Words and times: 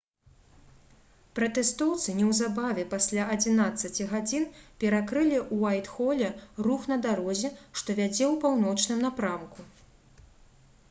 пратэстоўцы 1.39 2.13
неўзабаве 2.21 2.85
пасля 2.93 3.25
11:00 3.33 4.39
перакрылі 4.83 5.37
у 5.57 5.59
уайтхоле 5.65 6.29
рух 6.69 6.87
на 6.93 6.97
дарозе 7.05 7.51
што 7.81 7.97
вядзе 7.99 8.25
ў 8.31 8.35
паўночным 8.47 9.05
напрамку 9.07 9.61